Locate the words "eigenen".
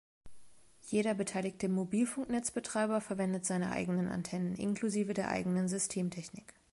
3.69-4.07, 5.29-5.67